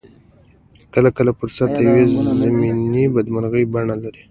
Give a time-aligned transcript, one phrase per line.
[0.93, 2.03] کله کله فرصت د يوې
[2.41, 4.19] ضمني بدمرغۍ بڼه لري.